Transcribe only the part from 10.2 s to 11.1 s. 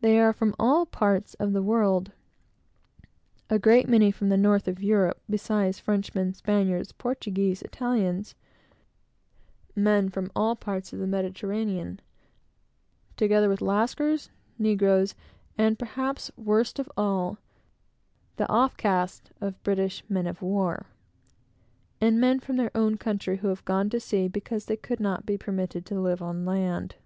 all parts of the